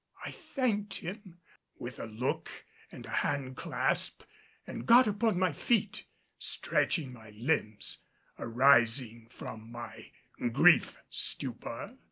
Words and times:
I 0.25 0.31
thanked 0.31 0.95
him 0.95 1.41
with 1.77 1.99
a 1.99 2.07
look 2.07 2.49
and 2.91 3.05
a 3.05 3.11
hand 3.11 3.55
clasp 3.55 4.23
and 4.65 4.87
got 4.87 5.05
upon 5.05 5.37
my 5.37 5.53
feet, 5.53 6.07
stretching 6.39 7.13
my 7.13 7.29
limbs, 7.37 7.99
arising 8.39 9.27
from 9.29 9.71
my 9.71 10.09
grief 10.53 10.97
stupor. 11.11 11.99